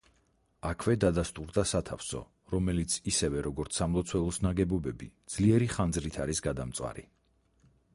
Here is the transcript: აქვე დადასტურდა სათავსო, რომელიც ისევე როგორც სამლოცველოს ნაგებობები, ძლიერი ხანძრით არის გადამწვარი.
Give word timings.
აქვე 0.69 0.95
დადასტურდა 1.03 1.65
სათავსო, 1.73 2.21
რომელიც 2.55 2.97
ისევე 3.13 3.45
როგორც 3.51 3.81
სამლოცველოს 3.83 4.43
ნაგებობები, 4.49 5.15
ძლიერი 5.37 5.73
ხანძრით 5.79 6.23
არის 6.27 6.47
გადამწვარი. 6.51 7.11